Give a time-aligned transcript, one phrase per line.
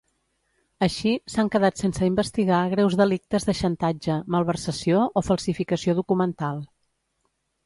[0.85, 6.65] Així, s'han quedat sense investigar greus delictes de xantatge, malversació o falsificació documental.